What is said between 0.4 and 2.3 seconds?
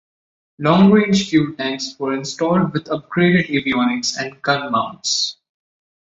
Long range fuel tanks were